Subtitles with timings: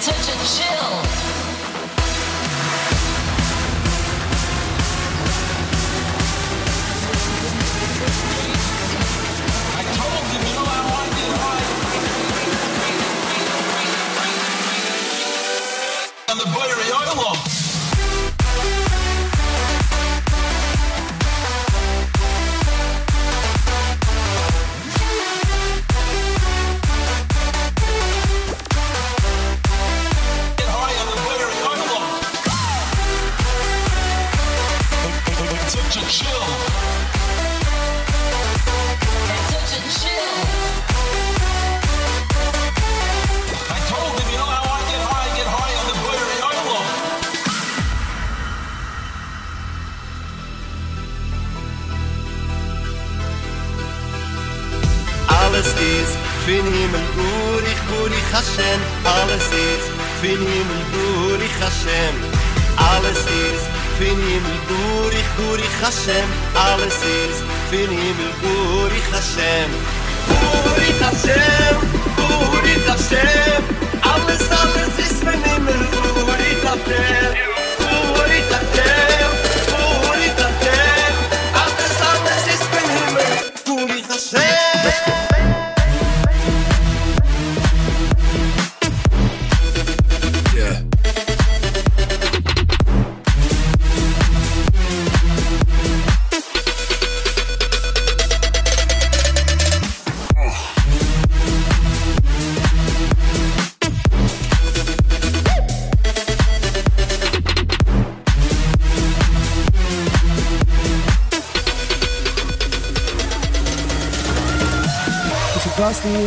[0.00, 1.23] Such a chill.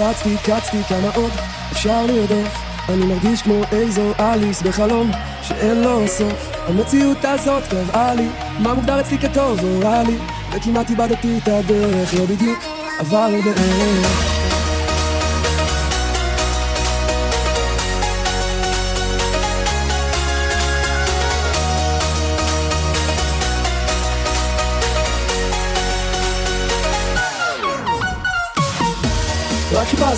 [0.09, 1.31] רצתי, קצתי, כמה עוד
[1.72, 2.63] אפשר לרדוף?
[2.90, 6.51] אני מרגיש כמו איזו אליס בחלום שאין לו סוף.
[6.68, 8.28] המציאות הזאת קבעה לי
[8.59, 10.18] מה מוגדר אצלי כטוב או רע לי
[10.51, 12.59] וכמעט איבדתי את הדרך, לא בדיוק,
[13.00, 14.37] אבל בערך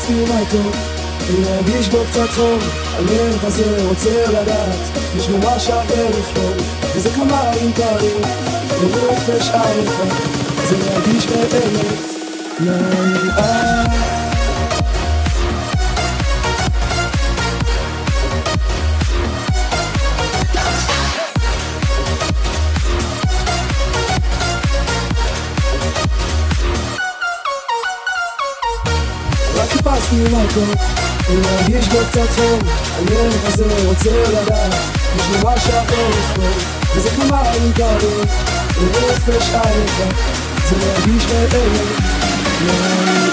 [0.10, 0.70] חיפשתי מייקל,
[1.42, 2.60] להרגיש בו קצת חום,
[2.96, 6.54] הלב הזה רוצה לדעת, יש מה שווה לכתוב,
[6.96, 8.22] וזה כמו מים קרים,
[8.80, 10.04] ונפש עייפה,
[10.70, 12.00] זה להרגיש באמת
[12.60, 13.79] נעים
[30.19, 30.71] חיפשתי מקום
[31.31, 32.59] ולהרגיש בו קצת חום
[32.99, 34.75] הילד הזה רוצה לדעת
[35.17, 36.55] יש לו מה שאפשר לכתוב
[36.97, 38.27] וזה כמו מים קרים
[38.81, 40.05] לנפש עייפה
[40.69, 43.28] זה להרגיש באלף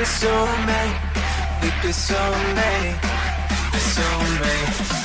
[0.00, 0.98] be soulmate,
[1.60, 3.02] we'd be soulmate,
[3.50, 4.99] we'd be soulmate.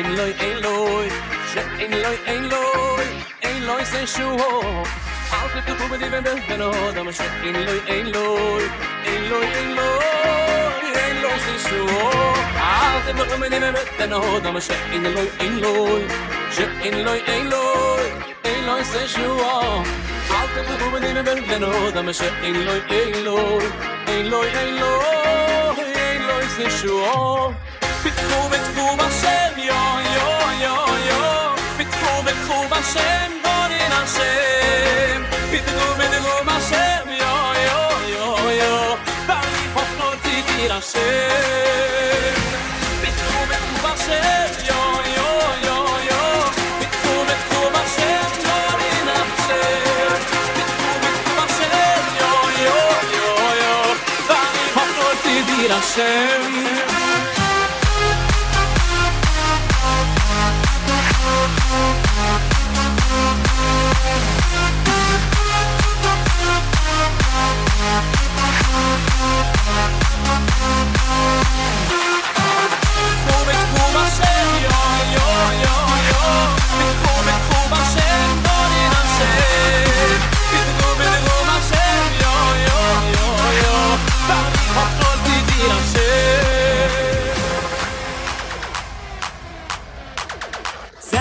[0.00, 1.08] ein loy ein loy
[1.52, 3.06] shen ein loy ein loy
[3.48, 4.52] ein loy sen shu ho
[5.36, 8.64] aus de tuba de ben ben ho da ma shen ein loy ein loy
[9.12, 12.04] ein loy ein loy ein loy sen shu ho
[12.68, 16.02] aus de tuba de ben ben ho da ma shen ein loy ein loy
[16.56, 18.06] shen ein loy ein loy
[18.50, 19.54] ein loy sen shu ho
[20.38, 23.64] aus de tuba de ben ben ho da ma shen ein loy ein loy
[24.14, 27.54] ein loy ein loy ein loy sen shu ho
[28.02, 29.49] Pitkuvet kuvaset
[34.10, 35.22] masem
[35.52, 37.34] Bittu bittu masem Yo
[37.66, 37.80] yo
[38.14, 38.26] yo
[38.60, 38.74] yo
[39.28, 42.34] Bari poftoti tirasem
[43.02, 44.80] Bittu bittu masem Yo
[45.16, 45.28] yo
[45.66, 45.78] yo
[46.10, 46.22] yo
[46.80, 50.20] Bittu bittu masem Dorina masem
[50.56, 52.32] Bittu bittu masem Yo
[52.64, 52.78] yo
[53.16, 53.28] yo
[53.62, 53.74] yo
[54.28, 56.39] Bari poftoti tirasem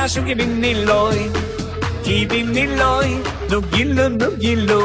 [0.09, 1.17] shum ki bin ni loy.
[2.03, 2.15] Ki
[2.55, 3.09] ni loy.
[3.49, 4.79] No gillo no gillo.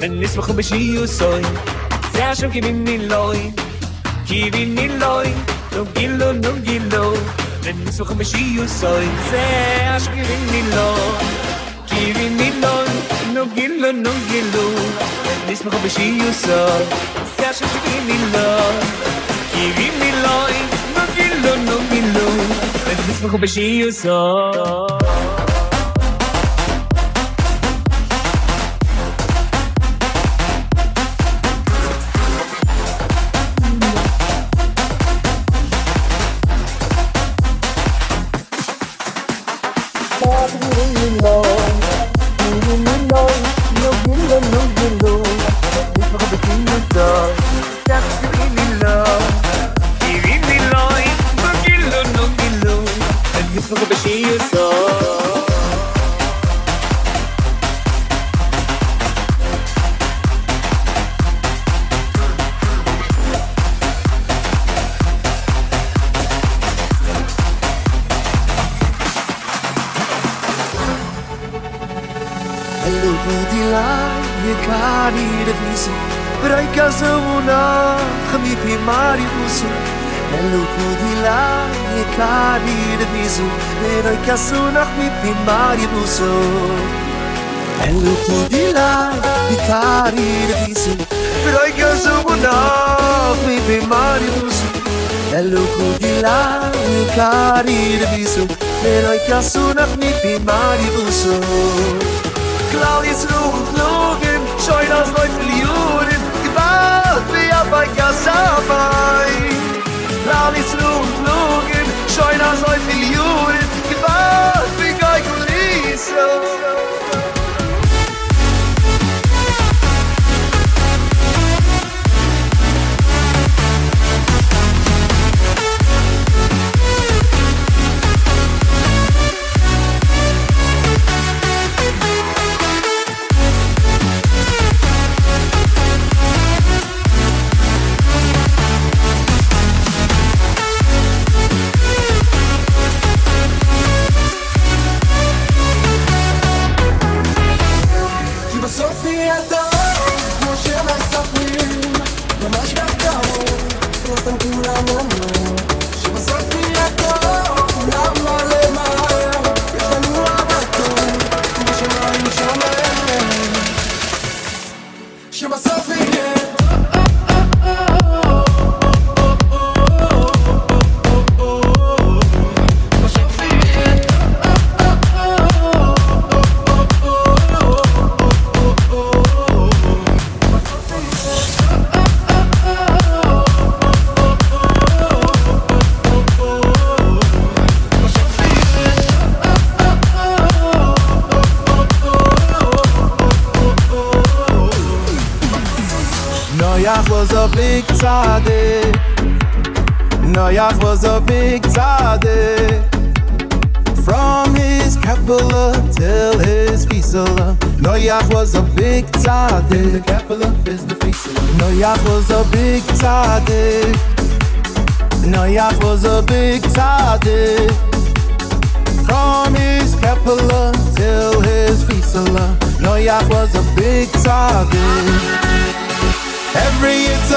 [0.00, 1.42] Men nis bakhu bashi yo soy
[2.14, 3.40] ze shum ki bin ni loy.
[4.28, 4.40] Ki
[4.76, 5.28] ni loy.
[5.74, 7.02] No gillo no gillo.
[7.64, 9.44] Men nis bakhu bashi yo soy ze
[10.04, 11.10] shum ki bin ni loy.
[11.90, 12.06] Ki
[12.38, 12.88] ni loy.
[13.34, 14.66] No gillo no gillo.
[15.26, 16.82] Men nis bakhu bashi yo soy
[17.36, 18.99] ze shum ki bin ni loy.
[23.28, 24.99] com peixinho só.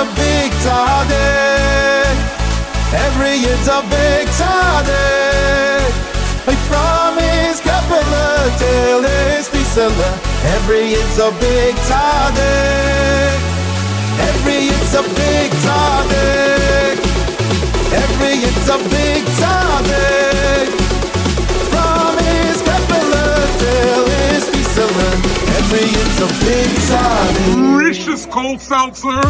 [0.04, 2.16] A big tzaddik.
[3.06, 4.24] Every it's a big.
[6.48, 10.10] Like from his capital till his fisala.
[10.56, 13.40] Every it's a big tzaddik.
[14.30, 16.98] Every it's a big tzaddik.
[18.04, 20.68] Every it's a big tzaddik.
[21.72, 25.10] From his capital till his fisala.
[25.60, 27.56] Every it's a big tzaddik.
[27.56, 29.22] Delicious cold seltzer.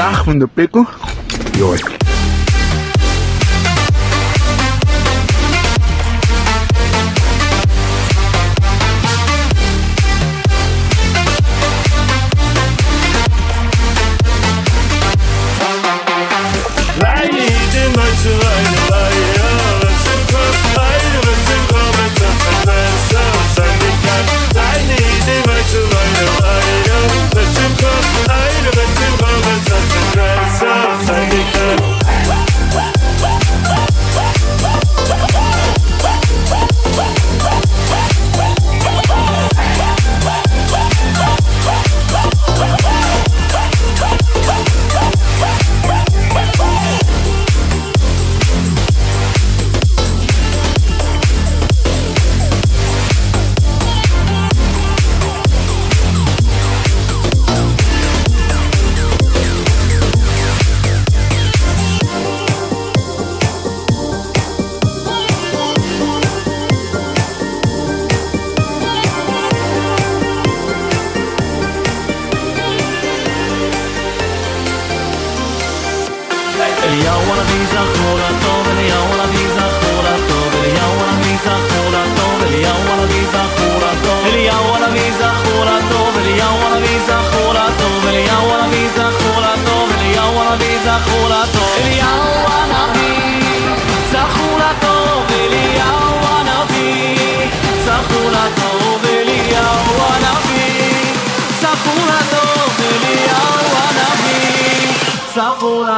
[0.00, 0.88] Van de pikken.
[1.52, 1.91] Joh.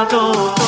[0.09, 0.64] go.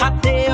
[0.00, 0.49] hot day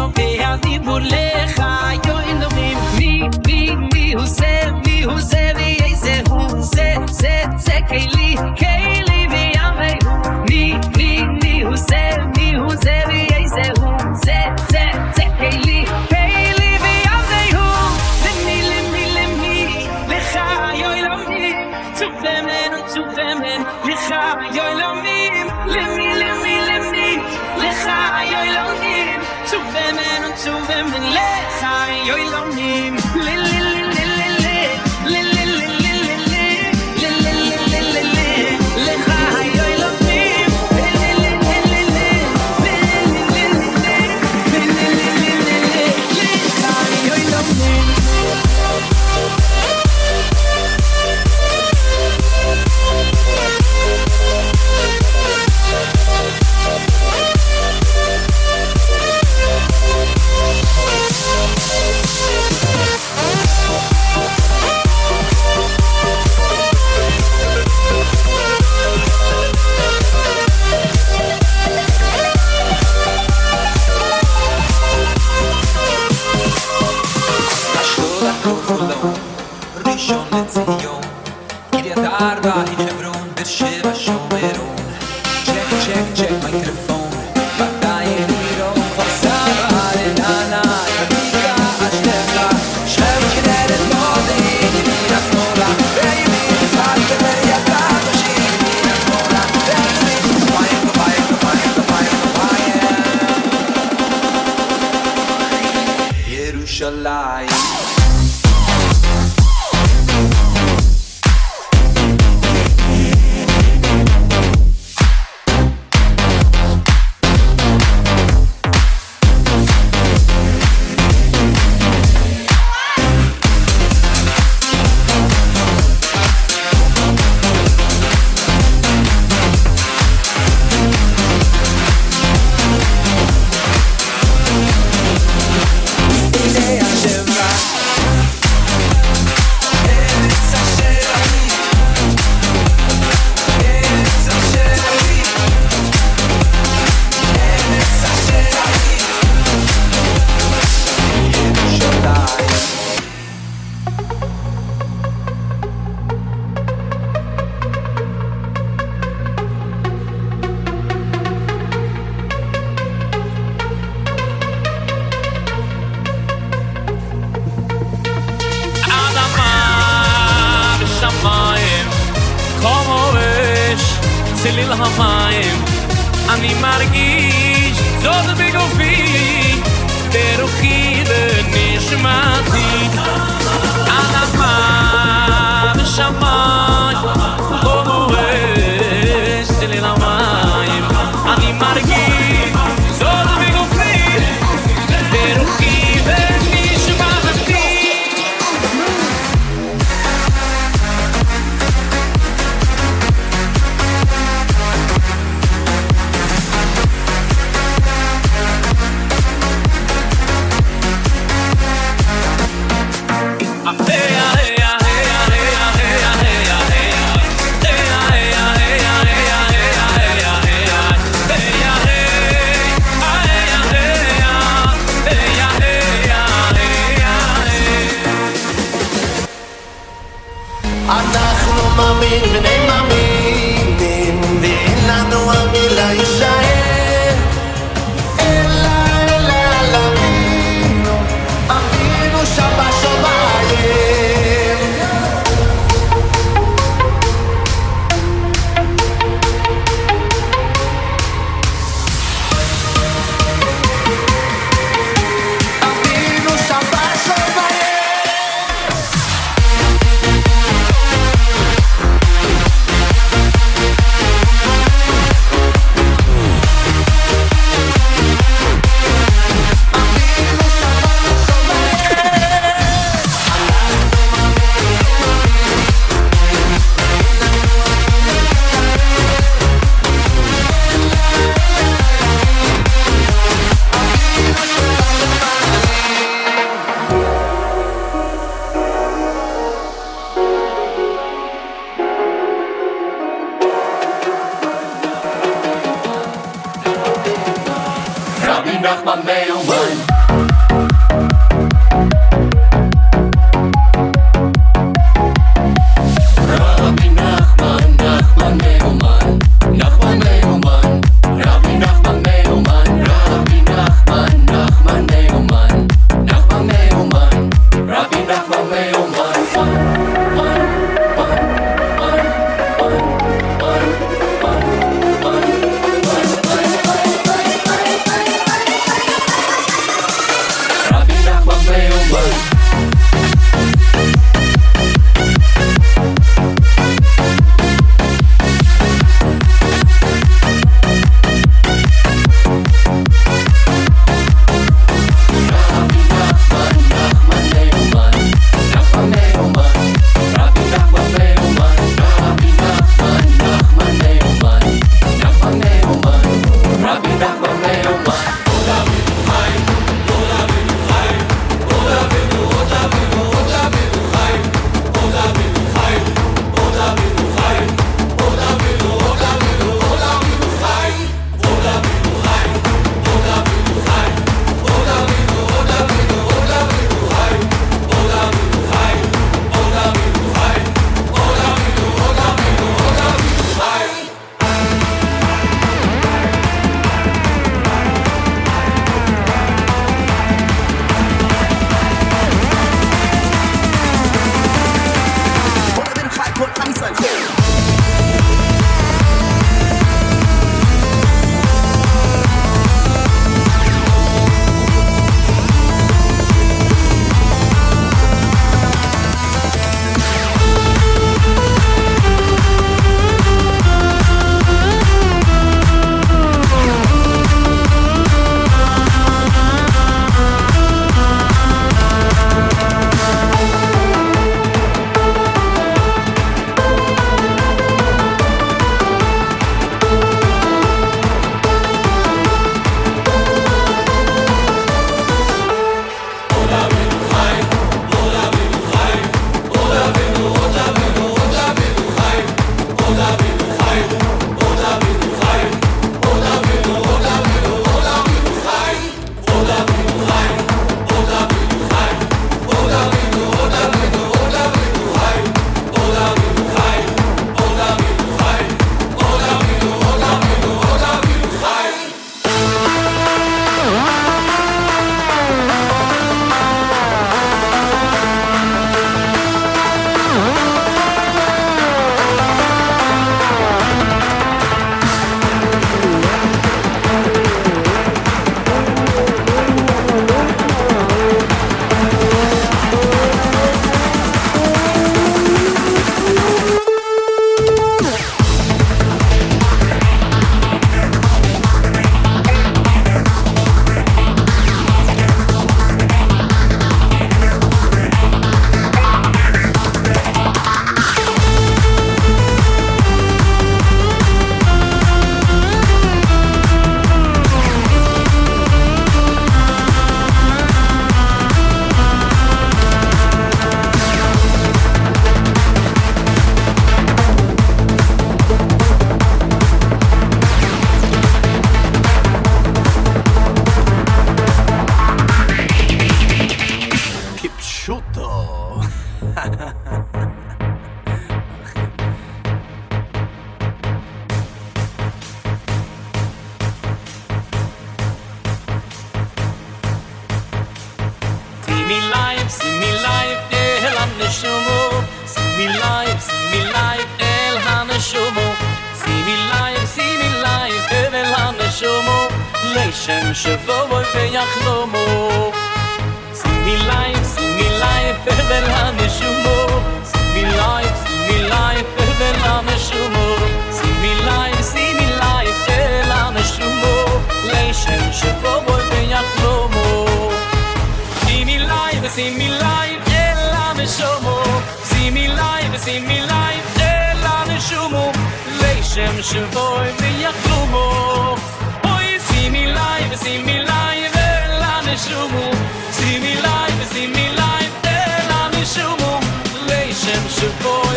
[298.67, 299.56] knock my man.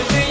[0.07, 0.28] with.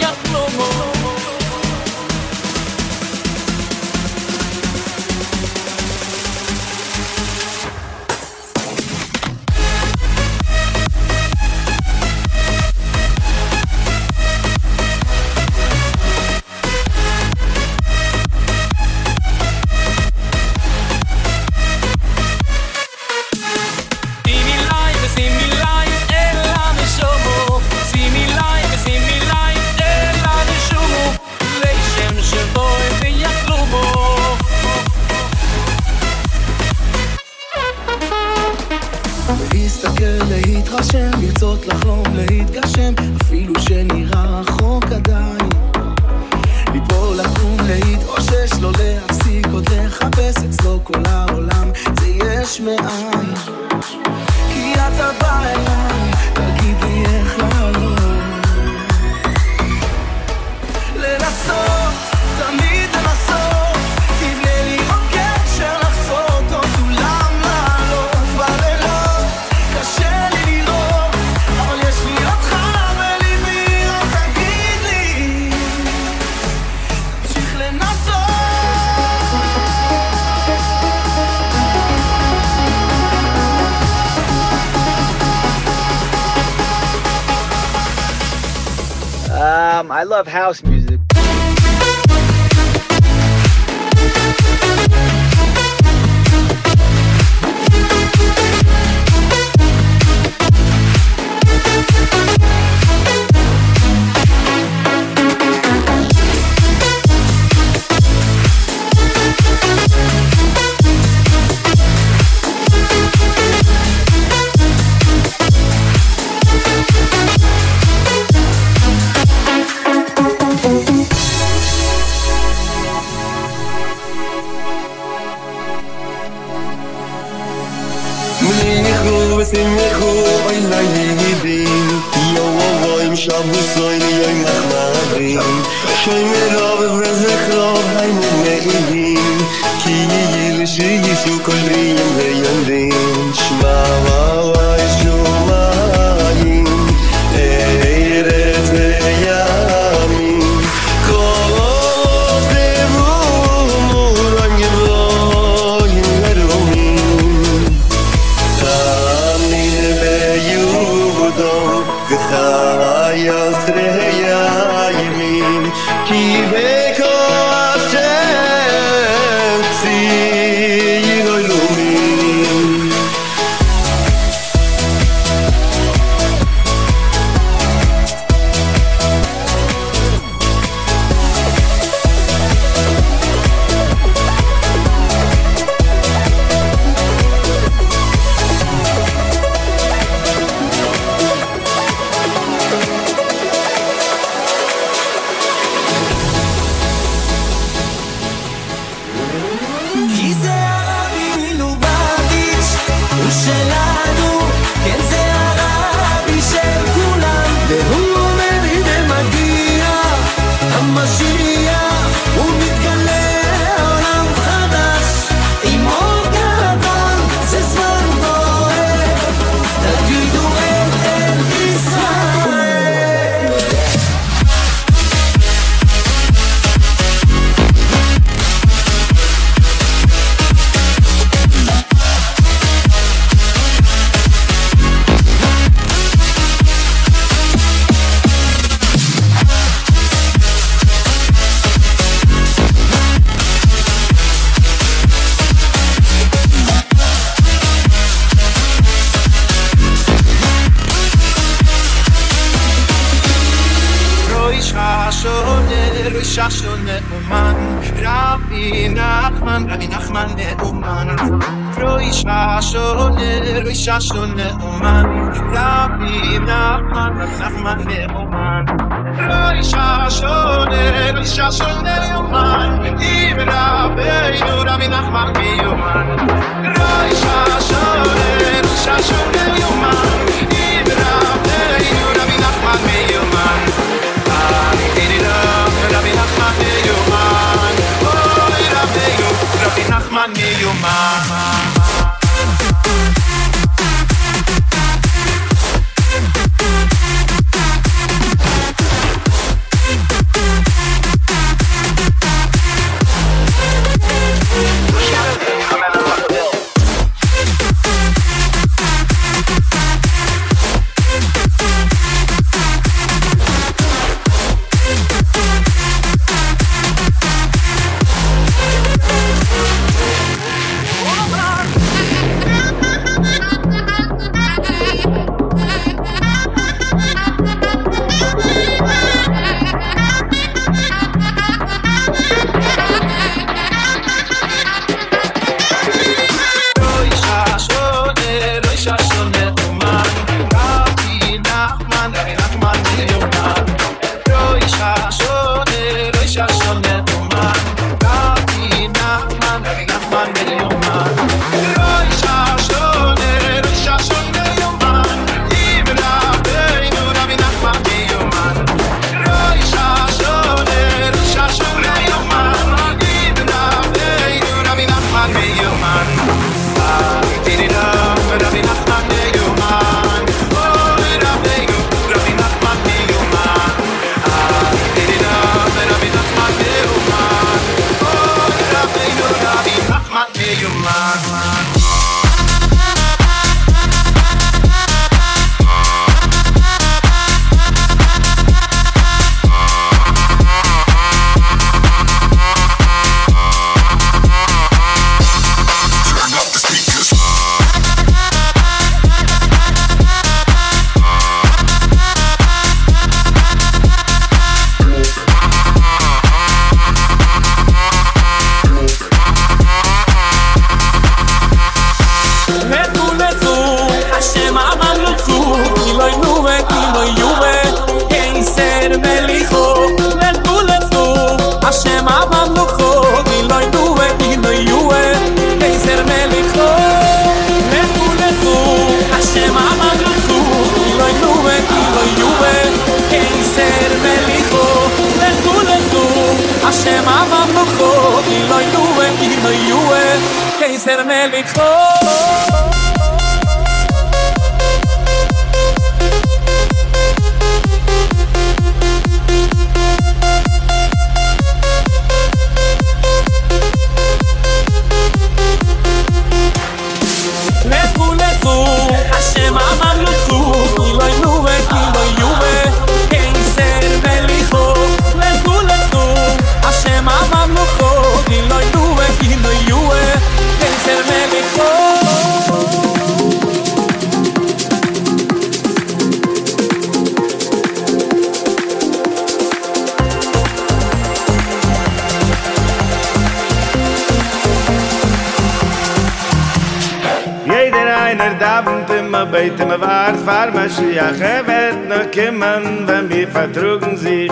[492.11, 494.31] kimmen, wenn wir vertrugen sich.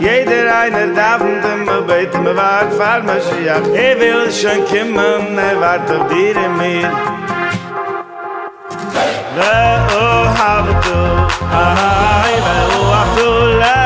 [0.00, 3.66] Jeder einer darf und immer beten, mir wart fahr Mashiach.
[3.74, 6.90] Er will schon kimmen, er wart auf dir in mir.
[9.36, 9.58] Ve
[9.90, 10.98] o oh, havtu,
[11.60, 13.81] ahai, ve o oh, havtu,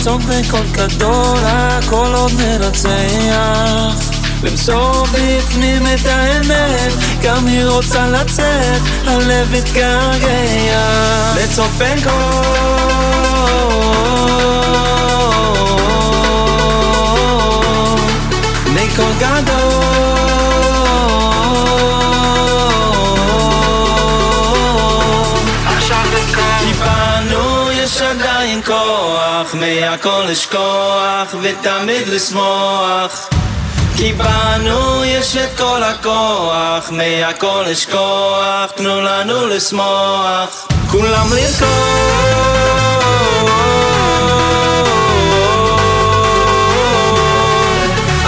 [0.00, 4.10] לצעוק בקול גדול הכל עוד מרצח.
[4.42, 6.92] למסור בפנים את האמת
[7.22, 10.92] גם היא רוצה לצאת הלב מתגעגע
[11.36, 12.12] לצעוק בקול
[29.50, 33.28] כוח, מהכל לשכוח ותמיד לשמוח.
[33.96, 40.66] כי בנו יש את כל הכוח, מהכל לשכוח, תנו לנו לשמוח.
[40.90, 41.66] כולם לרקוד.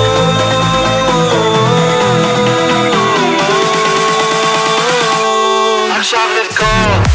[6.00, 7.09] עכשיו לרקוד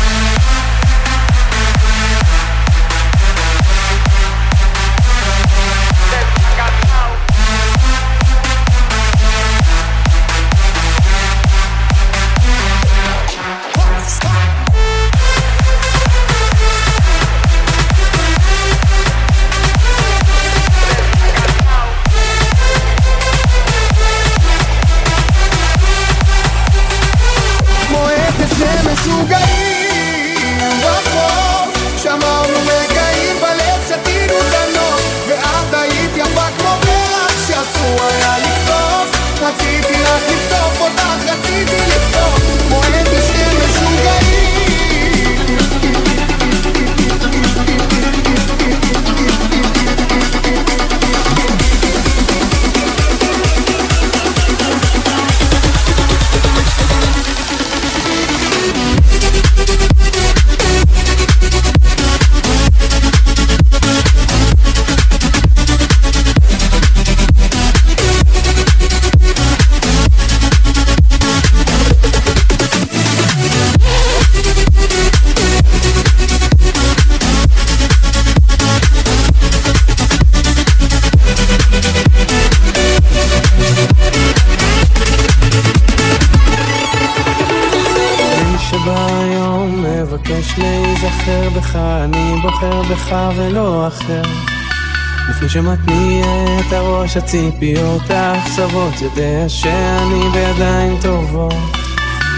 [95.44, 96.26] לפני שמתניע
[96.60, 101.54] את הראש הציפיות האכזבות יודע שאני בידיים טובות.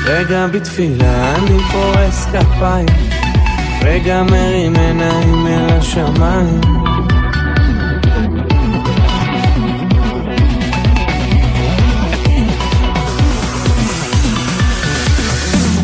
[0.05, 2.87] רגע בתפילה אני פורס כפיים.
[3.83, 6.61] רגע מרים עיניים אל השמיים.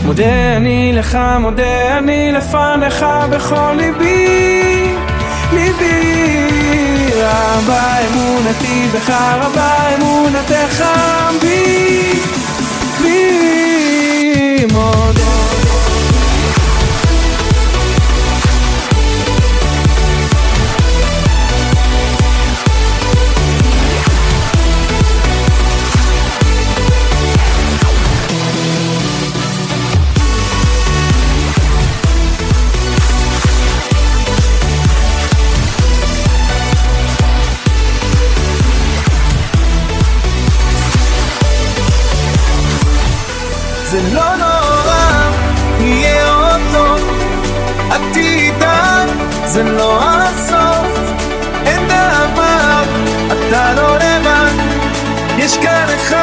[0.05, 4.95] מודה אני לך, מודה אני לפניך בכל ליבי,
[5.53, 6.41] ליבי.
[7.23, 10.85] רבה אמונתי בך, רבה אמונתך
[11.41, 12.12] בי,
[13.03, 13.53] בי.
[44.03, 44.53] מודה
[49.46, 51.00] זה לא הסוף,
[51.66, 52.82] אין דבר,
[53.26, 54.53] אתה לא לבד,
[55.38, 56.22] יש כאן אחד,